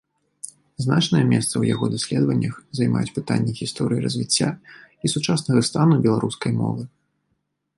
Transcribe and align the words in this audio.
Значнае 0.83 1.19
месца 1.33 1.49
ў 1.57 1.63
яго 1.75 1.85
даследаваннях 1.95 2.55
займаюць 2.79 3.13
пытанні 3.17 3.51
гісторыі 3.59 4.03
развіцця 4.09 4.49
і 5.03 5.05
сучаснага 5.15 5.61
стану 5.69 5.95
беларускай 6.07 6.51
мовы. 6.65 6.83